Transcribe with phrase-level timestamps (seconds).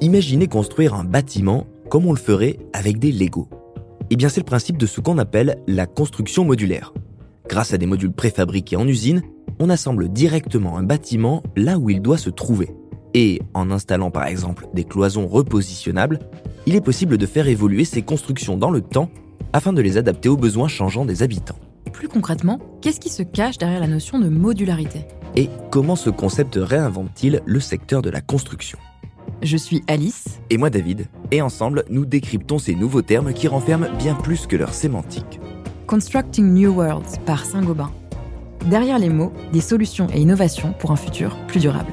[0.00, 3.48] Imaginez construire un bâtiment comme on le ferait avec des Lego.
[4.10, 6.92] Eh bien, c'est le principe de ce qu'on appelle la construction modulaire.
[7.48, 9.22] Grâce à des modules préfabriqués en usine,
[9.58, 12.70] on assemble directement un bâtiment là où il doit se trouver.
[13.12, 16.20] Et en installant par exemple des cloisons repositionnables,
[16.66, 19.10] il est possible de faire évoluer ces constructions dans le temps
[19.52, 21.58] afin de les adapter aux besoins changeants des habitants.
[21.92, 25.06] Plus concrètement, qu'est-ce qui se cache derrière la notion de modularité?
[25.36, 28.78] Et comment ce concept réinvente-t-il le secteur de la construction
[29.42, 30.40] Je suis Alice.
[30.50, 34.56] Et moi David, et ensemble nous décryptons ces nouveaux termes qui renferment bien plus que
[34.56, 35.40] leur sémantique.
[35.86, 37.92] Constructing New Worlds par Saint-Gobain.
[38.68, 41.92] Derrière les mots, des solutions et innovations pour un futur plus durable.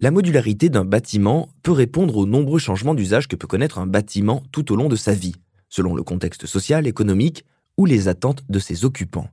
[0.00, 4.42] La modularité d'un bâtiment peut répondre aux nombreux changements d'usage que peut connaître un bâtiment
[4.52, 5.34] tout au long de sa vie,
[5.68, 7.44] selon le contexte social, économique
[7.76, 9.28] ou les attentes de ses occupants.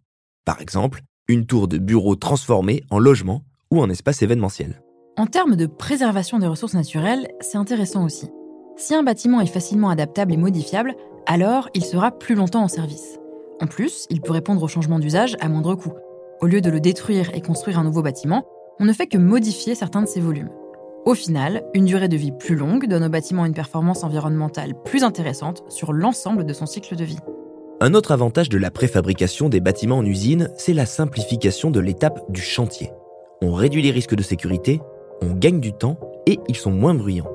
[0.46, 4.82] Par exemple, une tour de bureau transformée en logement ou en espace événementiel.
[5.18, 8.30] En termes de préservation des ressources naturelles, c'est intéressant aussi.
[8.78, 10.96] Si un bâtiment est facilement adaptable et modifiable,
[11.28, 13.20] alors il sera plus longtemps en service.
[13.62, 15.94] En plus, il peut répondre aux changements d'usage à moindre coût.
[16.42, 18.44] Au lieu de le détruire et construire un nouveau bâtiment,
[18.80, 20.50] on ne fait que modifier certains de ses volumes.
[21.04, 25.04] Au final, une durée de vie plus longue donne au bâtiment une performance environnementale plus
[25.04, 27.18] intéressante sur l'ensemble de son cycle de vie.
[27.80, 32.20] Un autre avantage de la préfabrication des bâtiments en usine, c'est la simplification de l'étape
[32.30, 32.92] du chantier.
[33.42, 34.80] On réduit les risques de sécurité,
[35.24, 37.32] on gagne du temps et ils sont moins bruyants.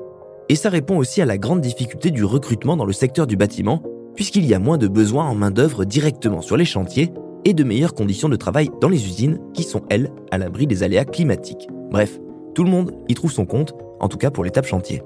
[0.47, 3.83] Et ça répond aussi à la grande difficulté du recrutement dans le secteur du bâtiment,
[4.15, 7.11] puisqu'il y a moins de besoins en main-d'œuvre directement sur les chantiers
[7.43, 10.83] et de meilleures conditions de travail dans les usines qui sont, elles, à l'abri des
[10.83, 11.67] aléas climatiques.
[11.91, 12.17] Bref,
[12.57, 15.03] tout le monde y trouve son compte, en tout cas pour l'étape chantier.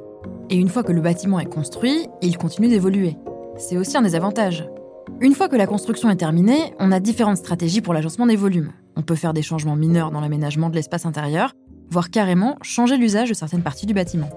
[0.50, 3.18] Et une fois que le bâtiment est construit, il continue d'évoluer.
[3.58, 4.70] C'est aussi un des avantages.
[5.20, 8.72] Une fois que la construction est terminée, on a différentes stratégies pour l'agencement des volumes.
[8.96, 11.52] On peut faire des changements mineurs dans l'aménagement de l'espace intérieur,
[11.90, 14.30] voire carrément changer l'usage de certaines parties du bâtiment.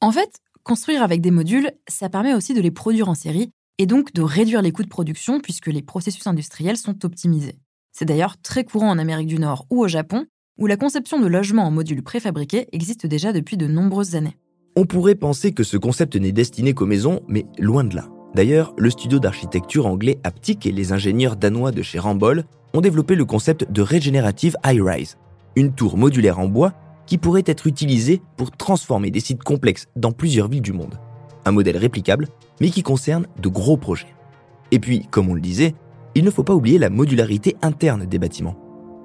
[0.00, 3.86] En fait, construire avec des modules, ça permet aussi de les produire en série et
[3.86, 7.58] donc de réduire les coûts de production puisque les processus industriels sont optimisés.
[7.98, 10.26] C'est d'ailleurs très courant en Amérique du Nord ou au Japon,
[10.56, 14.36] où la conception de logements en modules préfabriqués existe déjà depuis de nombreuses années.
[14.76, 18.06] On pourrait penser que ce concept n'est destiné qu'aux maisons, mais loin de là.
[18.36, 23.16] D'ailleurs, le studio d'architecture anglais Aptic et les ingénieurs danois de chez Ramboll ont développé
[23.16, 25.18] le concept de Regenerative High Rise,
[25.56, 30.12] une tour modulaire en bois qui pourrait être utilisée pour transformer des sites complexes dans
[30.12, 31.00] plusieurs villes du monde.
[31.44, 32.28] Un modèle réplicable,
[32.60, 34.14] mais qui concerne de gros projets.
[34.70, 35.74] Et puis, comme on le disait,
[36.18, 38.56] il ne faut pas oublier la modularité interne des bâtiments.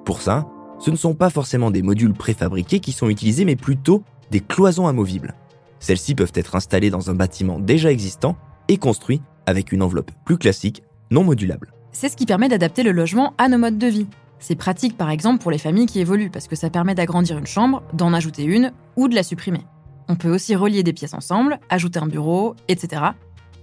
[0.04, 0.48] Pour ça,
[0.80, 4.02] ce ne sont pas forcément des modules préfabriqués qui sont utilisés, mais plutôt
[4.32, 5.34] des cloisons amovibles.
[5.78, 8.36] Celles-ci peuvent être installées dans un bâtiment déjà existant
[8.66, 10.82] et construit avec une enveloppe plus classique,
[11.12, 11.72] non modulable.
[11.92, 14.08] C'est ce qui permet d'adapter le logement à nos modes de vie.
[14.40, 17.46] C'est pratique par exemple pour les familles qui évoluent parce que ça permet d'agrandir une
[17.46, 19.60] chambre, d'en ajouter une ou de la supprimer.
[20.08, 23.02] On peut aussi relier des pièces ensemble, ajouter un bureau, etc.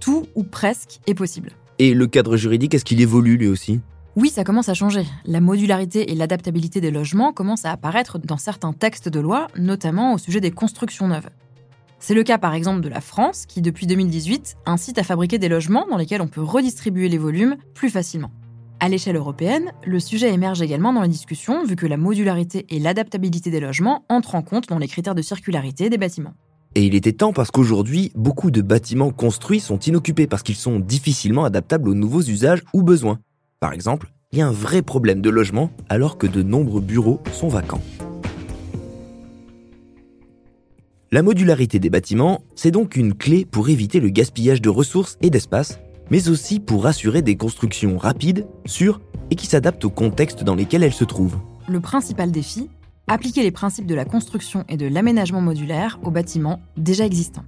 [0.00, 1.50] Tout ou presque est possible.
[1.78, 3.80] Et le cadre juridique, est-ce qu'il évolue lui aussi?
[4.14, 5.06] Oui, ça commence à changer.
[5.24, 10.12] La modularité et l'adaptabilité des logements commencent à apparaître dans certains textes de loi, notamment
[10.12, 11.30] au sujet des constructions neuves.
[11.98, 15.48] C'est le cas par exemple de la France, qui depuis 2018 incite à fabriquer des
[15.48, 18.32] logements dans lesquels on peut redistribuer les volumes plus facilement.
[18.80, 22.80] À l'échelle européenne, le sujet émerge également dans les discussions vu que la modularité et
[22.80, 26.34] l'adaptabilité des logements entrent en compte dans les critères de circularité des bâtiments.
[26.74, 30.78] Et il était temps parce qu'aujourd'hui, beaucoup de bâtiments construits sont inoccupés parce qu'ils sont
[30.78, 33.18] difficilement adaptables aux nouveaux usages ou besoins.
[33.60, 37.20] Par exemple, il y a un vrai problème de logement alors que de nombreux bureaux
[37.32, 37.82] sont vacants.
[41.10, 45.28] La modularité des bâtiments, c'est donc une clé pour éviter le gaspillage de ressources et
[45.28, 45.78] d'espace,
[46.10, 50.82] mais aussi pour assurer des constructions rapides, sûres et qui s'adaptent au contexte dans lesquels
[50.82, 51.36] elles se trouvent.
[51.68, 52.70] Le principal défi,
[53.08, 57.44] appliquer les principes de la construction et de l'aménagement modulaire aux bâtiments déjà existants.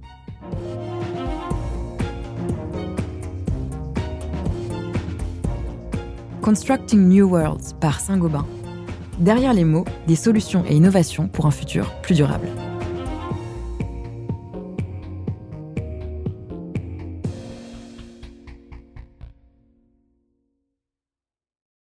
[6.41, 8.45] Constructing New Worlds par Saint-Gobain.
[9.17, 12.47] Derrière les mots, des solutions et innovations pour un futur plus durable.